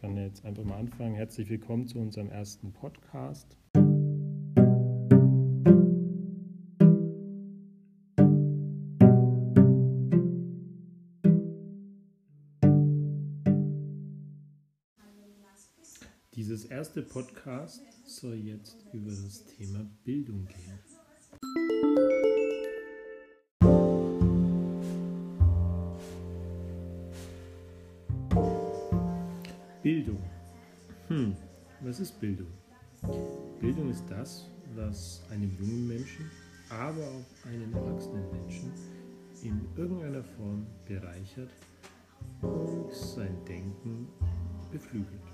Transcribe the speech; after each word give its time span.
kann 0.00 0.16
jetzt 0.16 0.44
einfach 0.46 0.64
mal 0.64 0.78
anfangen. 0.78 1.14
Herzlich 1.14 1.50
willkommen 1.50 1.86
zu 1.86 1.98
unserem 1.98 2.30
ersten 2.30 2.72
Podcast. 2.72 3.58
Dieses 16.34 16.64
erste 16.64 17.02
Podcast 17.02 17.82
soll 18.06 18.36
jetzt 18.36 18.78
über 18.94 19.10
das 19.10 19.44
Thema 19.44 19.84
Bildung 20.04 20.46
gehen. 20.46 20.89
Bildung. 29.82 30.22
Hm, 31.08 31.34
was 31.80 32.00
ist 32.00 32.20
Bildung? 32.20 32.52
Bildung 33.60 33.90
ist 33.90 34.04
das, 34.10 34.50
was 34.74 35.22
einem 35.30 35.56
jungen 35.58 35.88
Menschen, 35.88 36.30
aber 36.68 37.02
auch 37.02 37.46
einen 37.48 37.72
erwachsenen 37.72 38.30
Menschen 38.30 38.72
in 39.42 39.66
irgendeiner 39.76 40.22
Form 40.22 40.66
bereichert 40.86 41.48
und 42.42 42.92
sein 42.92 43.34
Denken 43.48 44.06
beflügelt. 44.70 45.29